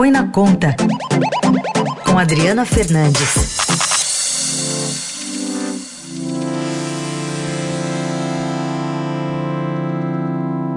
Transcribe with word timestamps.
Põe 0.00 0.10
na 0.10 0.26
Conta, 0.28 0.74
com 2.06 2.18
Adriana 2.18 2.64
Fernandes. 2.64 3.58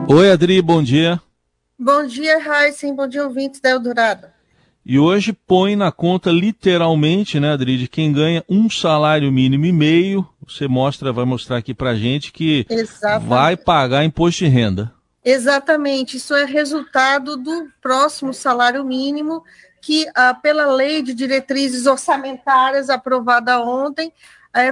Oi, 0.09 0.29
Adri, 0.29 0.61
bom 0.61 0.83
dia. 0.83 1.21
Bom 1.79 2.05
dia, 2.05 2.37
Raíssen, 2.37 2.93
bom 2.93 3.07
dia, 3.07 3.23
ouvintes 3.23 3.61
da 3.61 3.69
Eldorado. 3.69 4.27
E 4.85 4.99
hoje 4.99 5.31
põe 5.31 5.77
na 5.77 5.89
conta 5.89 6.29
literalmente, 6.29 7.39
né, 7.39 7.53
Adri, 7.53 7.77
de 7.77 7.87
quem 7.87 8.11
ganha 8.11 8.43
um 8.49 8.69
salário 8.69 9.31
mínimo 9.31 9.65
e 9.65 9.71
meio, 9.71 10.27
você 10.45 10.67
mostra, 10.67 11.13
vai 11.13 11.23
mostrar 11.23 11.55
aqui 11.55 11.73
pra 11.73 11.95
gente 11.95 12.33
que 12.33 12.65
Exatamente. 12.69 13.29
vai 13.29 13.55
pagar 13.55 14.03
imposto 14.03 14.43
de 14.43 14.49
renda. 14.49 14.91
Exatamente, 15.25 16.17
isso 16.17 16.35
é 16.35 16.43
resultado 16.43 17.37
do 17.37 17.71
próximo 17.81 18.33
salário 18.33 18.83
mínimo 18.83 19.43
que, 19.81 20.05
ah, 20.15 20.33
pela 20.33 20.65
lei 20.65 21.01
de 21.01 21.13
diretrizes 21.13 21.85
orçamentárias 21.85 22.89
aprovada 22.89 23.59
ontem, 23.59 24.13
é, 24.53 24.71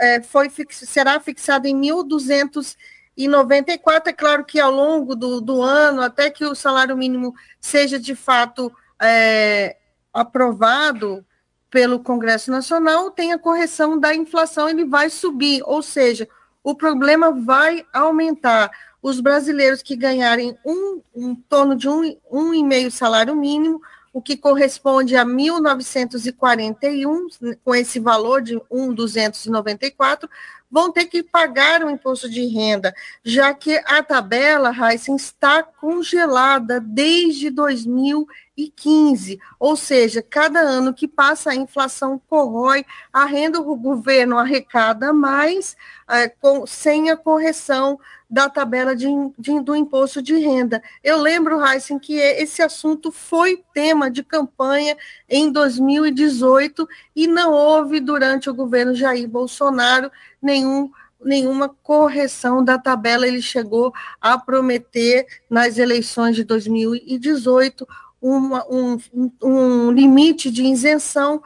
é, 0.00 0.22
foi, 0.22 0.48
será 0.70 1.18
fixado 1.18 1.66
em 1.66 1.76
1.294. 1.78 4.06
É 4.06 4.12
claro 4.12 4.44
que 4.44 4.60
ao 4.60 4.70
longo 4.70 5.16
do, 5.16 5.40
do 5.40 5.60
ano, 5.60 6.00
até 6.00 6.30
que 6.30 6.44
o 6.44 6.54
salário 6.54 6.96
mínimo 6.96 7.34
seja 7.60 7.98
de 7.98 8.14
fato 8.14 8.72
é, 9.02 9.76
aprovado 10.12 11.26
pelo 11.68 11.98
Congresso 11.98 12.52
Nacional, 12.52 13.10
tem 13.10 13.32
a 13.32 13.38
correção 13.38 13.98
da 13.98 14.14
inflação, 14.14 14.68
ele 14.68 14.84
vai 14.84 15.10
subir, 15.10 15.60
ou 15.66 15.82
seja, 15.82 16.28
o 16.62 16.72
problema 16.74 17.32
vai 17.32 17.84
aumentar. 17.92 18.70
Os 19.04 19.20
brasileiros 19.20 19.80
que 19.82 19.94
ganharem 19.94 20.58
um, 20.64 21.00
em 21.14 21.34
torno 21.34 21.76
de 21.76 21.86
um, 21.86 22.16
um 22.32 22.54
e 22.54 22.64
meio 22.64 22.90
salário 22.90 23.36
mínimo, 23.36 23.82
o 24.14 24.22
que 24.22 24.34
corresponde 24.34 25.14
a 25.14 25.26
1.941, 25.26 27.58
com 27.62 27.74
esse 27.74 28.00
valor 28.00 28.40
de 28.40 28.58
1.294, 28.72 30.26
vão 30.74 30.90
ter 30.90 31.04
que 31.04 31.22
pagar 31.22 31.84
o 31.84 31.88
imposto 31.88 32.28
de 32.28 32.44
renda, 32.46 32.92
já 33.22 33.54
que 33.54 33.80
a 33.86 34.02
tabela, 34.02 34.72
Heisen, 34.72 35.14
está 35.14 35.62
congelada 35.62 36.80
desde 36.80 37.48
2015. 37.48 39.38
Ou 39.60 39.76
seja, 39.76 40.20
cada 40.20 40.58
ano 40.58 40.92
que 40.92 41.06
passa, 41.06 41.50
a 41.50 41.54
inflação 41.54 42.20
corrói 42.28 42.84
a 43.12 43.24
renda, 43.24 43.60
o 43.60 43.76
governo 43.76 44.36
arrecada 44.36 45.12
mais, 45.12 45.76
é, 46.08 46.28
com, 46.28 46.66
sem 46.66 47.08
a 47.08 47.16
correção 47.16 47.96
da 48.28 48.48
tabela 48.48 48.96
de, 48.96 49.06
de, 49.38 49.60
do 49.60 49.76
imposto 49.76 50.20
de 50.20 50.36
renda. 50.36 50.82
Eu 51.04 51.20
lembro, 51.20 51.64
Heisen, 51.64 52.00
que 52.00 52.18
esse 52.18 52.62
assunto 52.62 53.12
foi 53.12 53.62
tema 53.72 54.10
de 54.10 54.24
campanha 54.24 54.96
em 55.28 55.52
2018 55.52 56.88
e 57.14 57.28
não 57.28 57.52
houve, 57.52 58.00
durante 58.00 58.50
o 58.50 58.54
governo 58.54 58.92
Jair 58.92 59.28
Bolsonaro, 59.28 60.10
nenhum 60.44 60.90
nenhuma 61.24 61.68
correção 61.82 62.62
da 62.62 62.78
tabela. 62.78 63.26
Ele 63.26 63.40
chegou 63.40 63.92
a 64.20 64.38
prometer 64.38 65.26
nas 65.48 65.78
eleições 65.78 66.36
de 66.36 66.44
2018 66.44 67.86
uma, 68.20 68.64
um, 68.70 68.98
um, 69.42 69.90
limite 69.90 70.50
de 70.50 70.62
isenção 70.64 71.42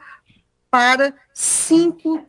para 0.69 1.13
5 1.33 2.25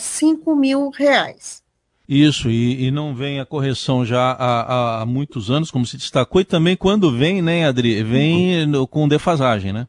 cinco 0.00 0.56
mil 0.56 0.90
reais. 0.90 1.62
Isso, 2.08 2.48
e, 2.48 2.84
e, 2.84 2.90
não 2.90 3.14
vem 3.14 3.40
a 3.40 3.46
correção 3.46 4.04
já 4.04 4.30
há, 4.32 5.02
há, 5.02 5.06
muitos 5.06 5.50
anos, 5.50 5.72
como 5.72 5.84
se 5.84 5.96
destacou, 5.96 6.40
e 6.40 6.44
também 6.44 6.76
quando 6.76 7.10
vem, 7.10 7.42
né, 7.42 7.66
Adri, 7.66 8.00
vem 8.04 8.70
com 8.88 9.08
defasagem, 9.08 9.72
né? 9.72 9.88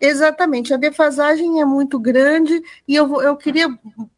Exatamente, 0.00 0.74
a 0.74 0.76
defasagem 0.76 1.60
é 1.60 1.64
muito 1.64 1.98
grande 1.98 2.62
e 2.86 2.94
eu, 2.94 3.22
eu 3.22 3.36
queria 3.36 3.68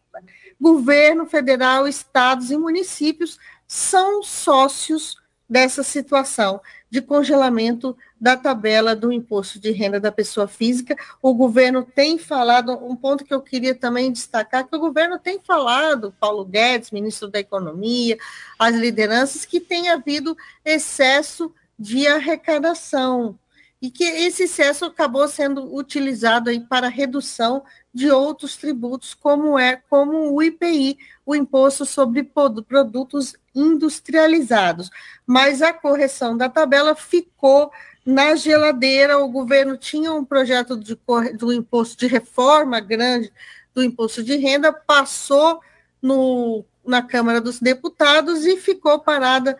governo 0.60 1.26
federal, 1.26 1.88
estados 1.88 2.52
e 2.52 2.56
municípios 2.56 3.36
são 3.72 4.22
sócios 4.22 5.16
dessa 5.48 5.82
situação 5.82 6.60
de 6.90 7.00
congelamento 7.00 7.96
da 8.20 8.36
tabela 8.36 8.94
do 8.94 9.10
imposto 9.10 9.58
de 9.58 9.70
renda 9.70 9.98
da 9.98 10.12
pessoa 10.12 10.46
física. 10.46 10.94
O 11.22 11.32
governo 11.32 11.82
tem 11.82 12.18
falado, 12.18 12.72
um 12.84 12.94
ponto 12.94 13.24
que 13.24 13.32
eu 13.32 13.40
queria 13.40 13.74
também 13.74 14.12
destacar, 14.12 14.68
que 14.68 14.76
o 14.76 14.78
governo 14.78 15.18
tem 15.18 15.40
falado, 15.40 16.14
Paulo 16.20 16.44
Guedes, 16.44 16.90
ministro 16.90 17.28
da 17.28 17.40
Economia, 17.40 18.18
as 18.58 18.76
lideranças, 18.76 19.46
que 19.46 19.58
tem 19.58 19.88
havido 19.88 20.36
excesso 20.66 21.50
de 21.78 22.06
arrecadação 22.06 23.38
e 23.80 23.90
que 23.90 24.04
esse 24.04 24.42
excesso 24.42 24.84
acabou 24.84 25.26
sendo 25.26 25.74
utilizado 25.74 26.50
aí 26.50 26.60
para 26.60 26.88
redução 26.88 27.64
de 27.92 28.10
outros 28.10 28.56
tributos, 28.56 29.12
como 29.12 29.58
é 29.58 29.76
como 29.76 30.32
o 30.32 30.42
IPI, 30.42 30.98
o 31.26 31.34
imposto 31.34 31.84
sobre 31.84 32.22
produtos 32.22 33.36
industrializados. 33.54 34.90
Mas 35.26 35.60
a 35.60 35.72
correção 35.72 36.36
da 36.36 36.48
tabela 36.48 36.94
ficou 36.94 37.70
na 38.04 38.34
geladeira. 38.34 39.18
O 39.18 39.28
governo 39.28 39.76
tinha 39.76 40.12
um 40.12 40.24
projeto 40.24 40.76
de, 40.76 40.98
do 41.38 41.52
imposto 41.52 41.98
de 41.98 42.06
reforma 42.06 42.80
grande 42.80 43.32
do 43.74 43.82
imposto 43.82 44.22
de 44.22 44.36
renda, 44.36 44.72
passou 44.72 45.60
no, 46.00 46.64
na 46.84 47.02
Câmara 47.02 47.40
dos 47.40 47.60
Deputados 47.60 48.44
e 48.44 48.56
ficou 48.56 48.98
parada 48.98 49.56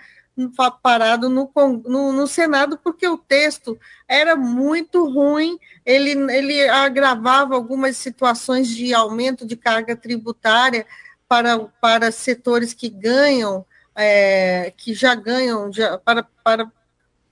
parado 0.82 1.28
no, 1.28 1.50
no, 1.84 2.12
no, 2.12 2.26
Senado, 2.26 2.78
porque 2.82 3.06
o 3.06 3.18
texto 3.18 3.78
era 4.08 4.34
muito 4.34 5.08
ruim, 5.08 5.58
ele, 5.84 6.12
ele 6.32 6.68
agravava 6.68 7.54
algumas 7.54 7.96
situações 7.96 8.68
de 8.68 8.94
aumento 8.94 9.46
de 9.46 9.56
carga 9.56 9.94
tributária 9.94 10.86
para, 11.28 11.58
para 11.80 12.10
setores 12.10 12.72
que 12.72 12.88
ganham, 12.88 13.64
é, 13.94 14.72
que 14.76 14.94
já 14.94 15.14
ganham, 15.14 15.72
já, 15.72 15.98
para, 15.98 16.22
para 16.42 16.70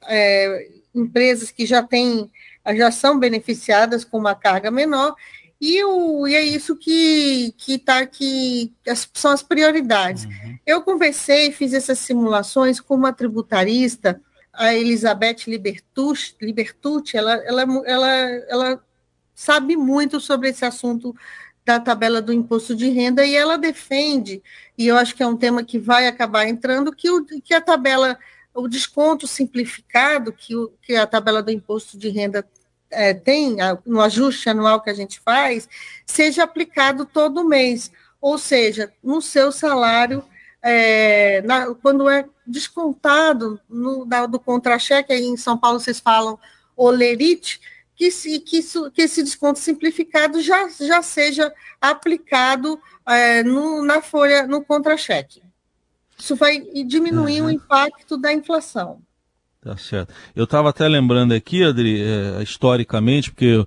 é, 0.07 0.69
empresas 0.95 1.51
que 1.51 1.67
já 1.67 1.83
têm, 1.83 2.31
já 2.77 2.91
são 2.91 3.19
beneficiadas 3.19 4.05
com 4.05 4.19
uma 4.19 4.35
carga 4.35 4.71
menor, 4.71 5.15
e, 5.61 5.85
o, 5.85 6.27
e 6.27 6.35
é 6.35 6.43
isso 6.43 6.75
que, 6.75 7.53
que, 7.59 7.79
tá, 7.79 8.07
que 8.07 8.73
são 9.13 9.31
as 9.31 9.43
prioridades. 9.43 10.25
Uhum. 10.25 10.59
Eu 10.67 10.81
conversei, 10.83 11.53
fiz 11.53 11.75
essas 11.75 11.99
simulações 11.99 12.81
com 12.81 12.95
uma 12.95 13.13
tributarista, 13.13 14.21
a 14.53 14.75
Elizabeth 14.75 15.47
Libertucci, 15.47 16.35
Libertucci 16.41 17.17
ela, 17.17 17.35
ela, 17.45 17.63
ela, 17.87 18.09
ela 18.49 18.85
sabe 19.35 19.77
muito 19.77 20.19
sobre 20.19 20.49
esse 20.49 20.65
assunto 20.65 21.15
da 21.65 21.79
tabela 21.79 22.23
do 22.23 22.33
imposto 22.33 22.75
de 22.75 22.89
renda 22.89 23.25
e 23.25 23.37
ela 23.37 23.57
defende, 23.57 24.43
e 24.77 24.87
eu 24.87 24.97
acho 24.97 25.15
que 25.15 25.23
é 25.23 25.27
um 25.27 25.37
tema 25.37 25.63
que 25.63 25.79
vai 25.79 26.07
acabar 26.07 26.49
entrando, 26.49 26.91
que, 26.91 27.11
o, 27.11 27.25
que 27.25 27.55
a 27.55 27.61
tabela, 27.61 28.19
o 28.55 28.67
desconto 28.67 29.27
simplificado 29.27 30.33
que, 30.33 30.57
o, 30.57 30.73
que 30.83 30.97
a 30.97 31.07
tabela 31.07 31.43
do 31.43 31.51
imposto 31.51 31.99
de 31.99 32.09
renda 32.09 32.47
é, 32.91 33.15
tem, 33.15 33.57
no 33.87 34.01
ajuste 34.01 34.49
anual 34.49 34.81
que 34.81 34.91
a 34.91 34.95
gente 34.95 35.21
faz, 35.21 35.69
seja 36.07 36.43
aplicado 36.43 37.05
todo 37.05 37.49
mês. 37.49 37.91
Ou 38.21 38.37
seja, 38.37 38.93
no 39.03 39.23
seu 39.23 39.51
salário, 39.51 40.23
é, 40.63 41.41
na, 41.43 41.75
quando 41.75 42.09
é 42.09 42.27
descontado 42.47 43.61
no, 43.69 44.05
da, 44.05 44.27
do 44.27 44.39
contra-cheque, 44.39 45.13
aí 45.13 45.25
em 45.25 45.37
São 45.37 45.57
Paulo 45.57 45.81
vocês 45.81 46.01
falam 46.01 46.39
olerite, 46.77 47.61
que, 47.95 48.11
se, 48.11 48.41
que, 48.41 48.59
isso, 48.59 48.91
que 48.91 49.03
esse 49.03 49.23
desconto 49.23 49.59
simplificado 49.59 50.41
já, 50.41 50.69
já 50.69 51.03
seja 51.03 51.53
aplicado 51.81 52.81
é, 53.07 53.43
no, 53.43 53.83
na 53.85 54.01
folha, 54.01 54.47
no 54.47 54.65
contra-cheque. 54.65 55.43
Isso 56.19 56.37
vai 56.37 56.61
diminuir 56.85 57.43
uhum. 57.43 57.49
o 57.49 57.51
impacto 57.51 58.17
da 58.17 58.33
inflação. 58.33 59.03
Tá 59.63 59.77
certo. 59.77 60.15
Eu 60.35 60.45
estava 60.45 60.71
até 60.71 60.89
lembrando 60.89 61.33
aqui, 61.33 61.63
Adri, 61.63 62.01
é, 62.01 62.43
historicamente, 62.43 63.31
porque 63.31 63.63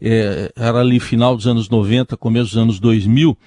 é, 0.00 0.52
era 0.56 0.80
ali 0.80 0.98
final 0.98 1.36
dos 1.36 1.46
anos 1.46 1.68
90, 1.68 2.16
começo 2.16 2.46
dos 2.46 2.56
anos 2.56 2.80
2000, 2.80 3.38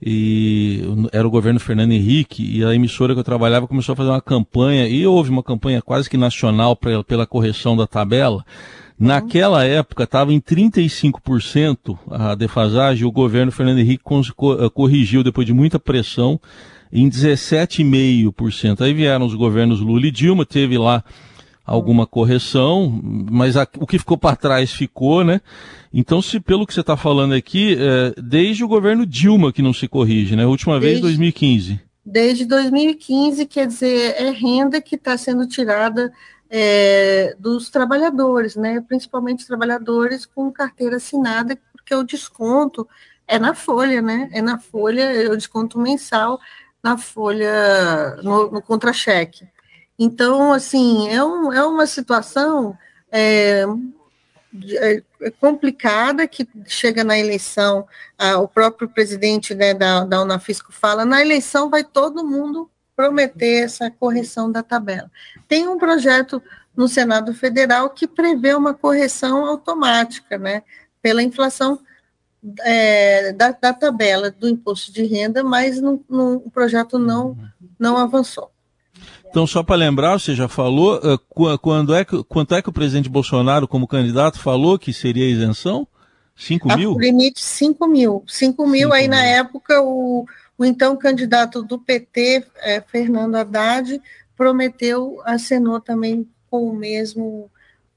e 0.00 0.80
era 1.12 1.26
o 1.26 1.30
governo 1.30 1.58
Fernando 1.58 1.90
Henrique, 1.90 2.58
e 2.58 2.64
a 2.64 2.72
emissora 2.72 3.14
que 3.14 3.18
eu 3.18 3.24
trabalhava 3.24 3.66
começou 3.66 3.94
a 3.94 3.96
fazer 3.96 4.10
uma 4.10 4.20
campanha, 4.20 4.86
e 4.86 5.04
houve 5.04 5.30
uma 5.30 5.42
campanha 5.42 5.82
quase 5.82 6.08
que 6.08 6.16
nacional 6.16 6.76
pra, 6.76 7.02
pela 7.02 7.26
correção 7.26 7.76
da 7.76 7.86
tabela. 7.86 8.44
Naquela 8.96 9.64
época 9.64 10.04
estava 10.04 10.32
em 10.32 10.40
35% 10.40 11.98
a 12.10 12.36
defasagem, 12.36 13.04
o 13.04 13.10
governo 13.10 13.50
Fernando 13.50 13.78
Henrique 13.78 14.04
eh, 14.04 14.70
corrigiu 14.72 15.24
depois 15.24 15.46
de 15.46 15.52
muita 15.52 15.80
pressão 15.80 16.38
em 16.92 17.08
17,5%. 17.08 18.82
Aí 18.82 18.92
vieram 18.92 19.26
os 19.26 19.34
governos 19.34 19.80
Lula 19.80 20.06
e 20.06 20.10
Dilma, 20.10 20.44
teve 20.44 20.78
lá 20.78 21.02
alguma 21.70 22.04
correção, 22.04 23.00
mas 23.30 23.56
a, 23.56 23.64
o 23.78 23.86
que 23.86 23.96
ficou 23.96 24.18
para 24.18 24.34
trás 24.34 24.72
ficou, 24.72 25.22
né? 25.22 25.40
Então, 25.94 26.20
se 26.20 26.40
pelo 26.40 26.66
que 26.66 26.74
você 26.74 26.80
está 26.80 26.96
falando 26.96 27.32
aqui, 27.32 27.76
é, 27.78 28.20
desde 28.20 28.64
o 28.64 28.68
governo 28.68 29.06
Dilma 29.06 29.52
que 29.52 29.62
não 29.62 29.72
se 29.72 29.86
corrige, 29.86 30.34
né? 30.34 30.42
A 30.42 30.48
última 30.48 30.80
desde, 30.80 31.00
vez 31.00 31.02
2015. 31.02 31.80
Desde 32.04 32.44
2015, 32.44 33.46
quer 33.46 33.68
dizer, 33.68 34.16
é 34.18 34.30
renda 34.30 34.80
que 34.80 34.96
está 34.96 35.16
sendo 35.16 35.46
tirada 35.46 36.12
é, 36.50 37.36
dos 37.38 37.70
trabalhadores, 37.70 38.56
né? 38.56 38.80
Principalmente 38.80 39.46
trabalhadores 39.46 40.26
com 40.26 40.50
carteira 40.50 40.96
assinada, 40.96 41.56
porque 41.72 41.94
o 41.94 42.02
desconto 42.02 42.86
é 43.28 43.38
na 43.38 43.54
folha, 43.54 44.02
né? 44.02 44.28
É 44.32 44.42
na 44.42 44.58
folha, 44.58 45.02
é 45.02 45.28
o 45.28 45.36
desconto 45.36 45.78
mensal 45.78 46.40
na 46.82 46.98
folha, 46.98 48.16
no, 48.24 48.50
no 48.50 48.60
contra-cheque. 48.60 49.46
Então, 50.02 50.50
assim, 50.54 51.10
é, 51.10 51.22
um, 51.22 51.52
é 51.52 51.62
uma 51.62 51.86
situação 51.86 52.74
é, 53.12 53.66
é, 54.78 55.02
é 55.20 55.30
complicada 55.30 56.26
que 56.26 56.48
chega 56.66 57.04
na 57.04 57.18
eleição, 57.18 57.86
o 58.38 58.48
próprio 58.48 58.88
presidente 58.88 59.54
né, 59.54 59.74
da, 59.74 60.06
da 60.06 60.22
Unafisco 60.22 60.72
fala, 60.72 61.04
na 61.04 61.20
eleição 61.20 61.68
vai 61.68 61.84
todo 61.84 62.26
mundo 62.26 62.70
prometer 62.96 63.64
essa 63.64 63.90
correção 63.90 64.50
da 64.50 64.62
tabela. 64.62 65.10
Tem 65.46 65.68
um 65.68 65.76
projeto 65.76 66.42
no 66.74 66.88
Senado 66.88 67.34
Federal 67.34 67.90
que 67.90 68.08
prevê 68.08 68.54
uma 68.54 68.72
correção 68.72 69.44
automática, 69.44 70.38
né, 70.38 70.62
pela 71.02 71.22
inflação 71.22 71.78
é, 72.60 73.34
da, 73.34 73.50
da, 73.50 73.74
tabela 73.74 74.30
do 74.30 74.48
imposto 74.48 74.90
de 74.92 75.04
renda, 75.04 75.44
mas 75.44 75.78
o 75.78 76.50
projeto 76.50 76.98
não, 76.98 77.36
não 77.78 77.98
avançou. 77.98 78.50
Então, 79.30 79.46
só 79.46 79.62
para 79.62 79.76
lembrar, 79.76 80.18
você 80.18 80.34
já 80.34 80.48
falou, 80.48 80.98
uh, 80.98 81.58
quando 81.58 81.94
é 81.94 82.04
que, 82.04 82.22
quanto 82.24 82.52
é 82.52 82.60
que 82.60 82.68
o 82.68 82.72
presidente 82.72 83.08
Bolsonaro, 83.08 83.68
como 83.68 83.86
candidato, 83.86 84.40
falou 84.40 84.76
que 84.76 84.92
seria 84.92 85.30
isenção? 85.30 85.86
5 86.34 86.76
mil? 86.76 86.94
O 86.94 87.00
limite 87.00 87.40
5 87.40 87.86
mil. 87.86 88.24
5 88.26 88.66
mil, 88.66 88.92
aí 88.92 89.02
mil. 89.02 89.10
na 89.10 89.24
época 89.24 89.80
o, 89.82 90.26
o 90.58 90.64
então 90.64 90.96
candidato 90.96 91.62
do 91.62 91.78
PT, 91.78 92.44
é, 92.56 92.80
Fernando 92.80 93.36
Haddad, 93.36 94.02
prometeu, 94.36 95.20
acenou 95.24 95.80
também 95.80 96.28
com 96.50 96.68
o 96.68 96.74
mesmo, 96.74 97.48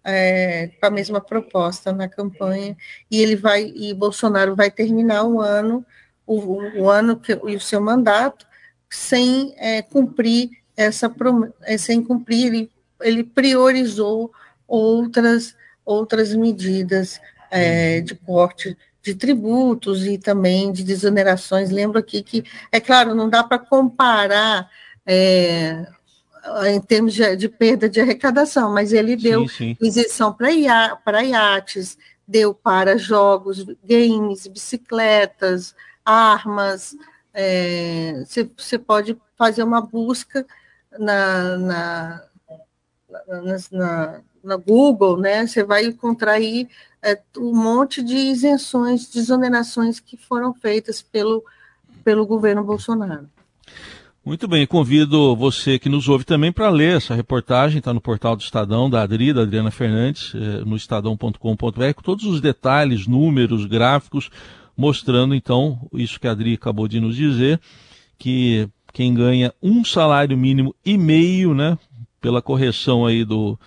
é, 0.04 0.70
com 0.80 0.86
a 0.86 0.92
mesma 0.92 1.20
proposta 1.20 1.92
na 1.92 2.08
campanha, 2.08 2.78
e 3.10 3.20
ele 3.20 3.36
vai, 3.36 3.74
e 3.76 3.92
Bolsonaro 3.96 4.56
vai 4.56 4.70
terminar 4.70 5.24
o 5.24 5.42
ano, 5.42 5.84
o, 6.28 6.62
o 6.80 6.90
ano 6.92 7.18
que, 7.18 7.32
e 7.48 7.56
o 7.56 7.60
seu 7.60 7.82
mandato, 7.82 8.46
sem 8.88 9.56
cumprir 9.90 10.63
essa 10.76 11.14
sem 11.78 12.04
cumprir, 12.04 12.48
ele, 12.48 12.72
ele 13.02 13.24
priorizou 13.24 14.32
outras, 14.68 15.56
outras 15.86 16.34
medidas 16.34 17.20
é, 17.52 18.02
de 18.02 18.16
corte 18.16 18.76
de 19.02 19.14
tributos 19.14 20.06
e 20.06 20.18
também 20.18 20.72
de 20.72 20.84
desonerações. 20.84 21.70
Lembro 21.70 22.00
aqui 22.00 22.24
que, 22.24 22.44
é 22.72 22.80
claro, 22.80 23.14
não 23.14 23.30
dá 23.30 23.44
para 23.44 23.60
comparar 23.60 24.70
é, 25.06 25.86
em 26.68 26.80
termos 26.80 27.14
de, 27.14 27.36
de, 27.36 27.50
perda 27.50 27.90
de 27.90 28.00
arrecadação, 28.00 28.74
mas 28.74 28.94
ele 28.94 29.16
deu 29.18 29.48
sim, 29.48 29.76
sim. 29.76 29.78
isenção 29.82 30.34
para 30.34 31.24
iates, 31.24 31.98
deu 32.26 32.54
para 32.54 32.98
jogos, 32.98 33.66
games, 33.84 34.48
bicicletas, 34.48 35.76
armas. 36.06 36.96
Você 38.26 38.76
é, 38.76 38.78
pode 38.80 39.18
fazer 39.38 39.64
uma 39.64 39.82
busca 39.82 40.46
na, 41.00 41.58
na, 41.58 42.24
na, 43.72 44.22
na, 44.44 44.56
Google, 44.58 45.18
né? 45.18 45.46
Você 45.46 45.64
vai 45.64 45.86
encontrar 45.86 46.34
aí 46.34 46.68
é, 47.02 47.20
um 47.38 47.56
monte 47.56 48.04
de 48.04 48.16
isenções, 48.16 49.12
de 49.12 49.20
exonerações 49.20 50.00
que 50.00 50.18
foram 50.18 50.54
feitas 50.54 51.02
pelo, 51.02 51.44
pelo 52.04 52.26
governo 52.26 52.64
Bolsonaro. 52.64 53.28
Muito 54.26 54.48
bem, 54.48 54.66
convido 54.66 55.36
você 55.36 55.78
que 55.78 55.90
nos 55.90 56.08
ouve 56.08 56.24
também 56.24 56.50
para 56.50 56.70
ler 56.70 56.96
essa 56.96 57.14
reportagem, 57.14 57.80
está 57.80 57.94
no 57.94 58.00
portal 58.00 58.38
do 58.38 58.42
Estadão, 58.42 58.90
da 58.90 59.02
Adri, 59.02 59.34
da 59.34 59.42
Adriana 59.42 59.70
Fernandes, 59.70 60.34
eh, 60.34 60.64
no 60.66 60.78
estadão.com.br, 60.78 61.94
com 61.94 62.02
todos 62.02 62.24
os 62.24 62.40
detalhes, 62.40 63.06
números, 63.06 63.66
gráficos, 63.66 64.30
mostrando 64.78 65.36
então 65.36 65.90
isso 65.94 66.22
que 66.22 66.28
a 66.28 66.32
Adri 66.32 66.54
acabou 66.54 66.88
de 66.88 67.02
nos 67.02 67.18
dizer, 67.18 67.60
que 68.18 68.70
quem 68.94 69.14
ganha 69.14 69.52
um 69.62 69.84
salário 69.84 70.38
mínimo 70.38 70.74
e 70.86 70.98
meio, 70.98 71.56
né, 71.56 71.78
pela 72.22 72.42
correção 72.42 73.06
aí 73.06 73.26
do, 73.26 73.60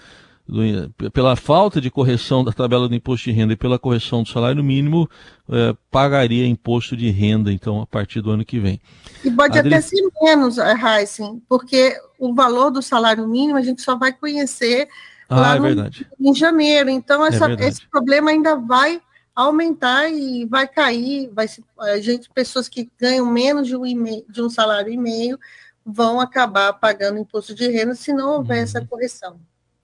do, 0.49 1.11
pela 1.11 1.35
falta 1.35 1.81
de 1.81 1.91
correção 1.91 2.45
da 2.45 2.53
tabela 2.53 2.89
do 2.89 2.95
imposto 2.95 3.25
de 3.25 3.33
renda 3.33 3.53
e 3.53 3.57
pela 3.57 3.79
correção 3.79 4.23
do 4.23 4.29
salário 4.29 4.63
mínimo, 4.63 5.11
é, 5.51 5.75
pagaria 5.91 6.47
imposto 6.47 6.97
de 6.97 7.11
renda, 7.11 7.53
então, 7.53 7.83
a 7.83 7.87
partir 7.87 8.21
do 8.21 8.31
ano 8.31 8.45
que 8.45 8.61
vem. 8.61 8.81
E 9.25 9.31
pode 9.31 9.59
Adri... 9.59 9.75
até 9.75 9.81
ser 9.83 10.01
menos, 10.23 10.57
Heisen, 10.59 11.43
porque 11.49 11.99
o 12.19 12.33
valor 12.33 12.71
do 12.71 12.81
salário 12.81 13.27
mínimo 13.27 13.59
a 13.59 13.63
gente 13.63 13.83
só 13.83 13.97
vai 13.97 14.13
conhecer 14.13 14.89
ah, 15.29 15.41
lá 15.41 15.57
é 15.57 15.75
no, 15.75 15.91
em 16.21 16.35
janeiro. 16.35 16.89
Então, 16.89 17.27
essa, 17.27 17.51
é 17.51 17.69
esse 17.69 17.85
problema 17.89 18.31
ainda 18.31 18.55
vai 18.57 19.01
aumentar 19.37 20.09
e 20.09 20.47
vai 20.47 20.67
cair, 20.67 21.31
vai 21.31 21.47
a 21.81 22.01
gente, 22.01 22.31
pessoas 22.31 22.69
que 22.71 22.91
ganham 22.99 23.31
menos 23.31 23.69
de 23.69 23.77
um, 23.77 23.83
de 24.29 24.43
um 24.43 24.49
salário 24.49 24.91
e 24.91 24.97
meio 24.97 25.39
vão 25.85 26.19
acabar 26.19 26.73
pagando 26.73 27.19
imposto 27.19 27.55
de 27.55 27.69
renda 27.69 27.95
se 27.95 28.13
não 28.13 28.37
houver 28.37 28.57
uhum. 28.57 28.63
essa 28.63 28.85
correção. 28.85 29.39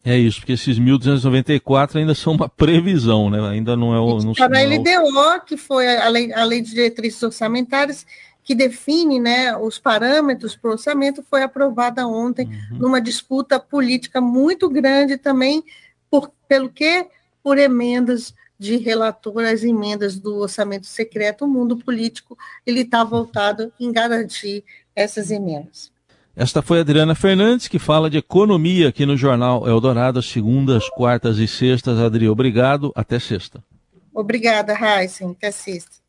É 0.04 0.18
isso, 0.18 0.40
porque 0.40 0.52
esses 0.52 0.80
1.294 0.80 1.96
ainda 1.96 2.12
são 2.12 2.32
uma 2.32 2.48
previsão, 2.48 3.30
né? 3.30 3.38
Ainda 3.50 3.76
não 3.76 3.94
é 3.94 4.00
o. 4.00 4.18
Não, 4.18 4.32
Para 4.32 4.58
a 4.58 4.64
LDO, 4.64 5.44
que 5.46 5.56
foi 5.56 5.96
a 5.96 6.08
lei, 6.08 6.32
a 6.32 6.42
lei 6.42 6.60
de 6.60 6.70
diretrizes 6.70 7.22
orçamentárias, 7.22 8.04
que 8.42 8.52
define 8.52 9.20
né, 9.20 9.56
os 9.56 9.78
parâmetros 9.78 10.56
para 10.56 10.70
o 10.70 10.72
orçamento, 10.72 11.22
foi 11.22 11.44
aprovada 11.44 12.04
ontem 12.04 12.46
uhum. 12.46 12.78
numa 12.78 13.00
disputa 13.00 13.60
política 13.60 14.20
muito 14.20 14.68
grande 14.68 15.16
também, 15.16 15.62
por, 16.10 16.32
pelo 16.48 16.68
que? 16.68 17.06
Por 17.40 17.56
emendas 17.56 18.34
de 18.62 18.76
relator 18.76 19.44
às 19.44 19.64
emendas 19.64 20.18
do 20.18 20.38
orçamento 20.38 20.86
secreto. 20.86 21.44
O 21.44 21.48
mundo 21.48 21.76
político 21.76 22.38
ele 22.64 22.82
está 22.82 23.02
voltado 23.02 23.72
em 23.78 23.90
garantir 23.90 24.64
essas 24.94 25.30
emendas. 25.30 25.90
Esta 26.34 26.62
foi 26.62 26.78
a 26.78 26.80
Adriana 26.80 27.14
Fernandes, 27.14 27.68
que 27.68 27.78
fala 27.78 28.08
de 28.08 28.16
economia 28.16 28.88
aqui 28.88 29.04
no 29.04 29.16
Jornal 29.16 29.68
Eldorado, 29.68 30.22
segundas, 30.22 30.88
quartas 30.90 31.38
e 31.38 31.46
sextas. 31.46 31.98
Adri, 31.98 32.28
obrigado. 32.28 32.90
Até 32.94 33.18
sexta. 33.18 33.62
Obrigada, 34.14 34.72
Heisen. 34.72 35.32
Até 35.32 35.50
sexta. 35.50 36.01